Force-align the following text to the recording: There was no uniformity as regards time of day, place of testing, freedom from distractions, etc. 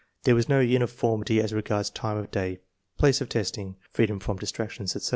There 0.23 0.33
was 0.33 0.49
no 0.49 0.59
uniformity 0.59 1.39
as 1.39 1.53
regards 1.53 1.91
time 1.91 2.17
of 2.17 2.31
day, 2.31 2.57
place 2.97 3.21
of 3.21 3.29
testing, 3.29 3.75
freedom 3.91 4.19
from 4.19 4.37
distractions, 4.37 4.95
etc. 4.95 5.09